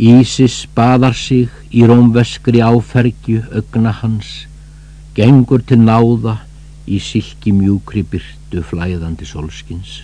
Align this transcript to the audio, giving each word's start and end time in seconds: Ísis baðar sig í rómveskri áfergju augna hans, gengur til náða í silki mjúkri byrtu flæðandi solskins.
Ísis 0.00 0.62
baðar 0.72 1.12
sig 1.12 1.50
í 1.76 1.82
rómveskri 1.84 2.62
áfergju 2.64 3.42
augna 3.52 3.90
hans, 3.92 4.46
gengur 5.12 5.60
til 5.60 5.76
náða 5.82 6.38
í 6.88 6.96
silki 7.04 7.52
mjúkri 7.52 8.00
byrtu 8.08 8.62
flæðandi 8.64 9.28
solskins. 9.28 9.98